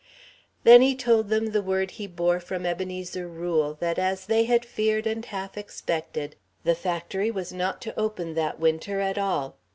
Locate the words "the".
1.51-1.61, 6.63-6.73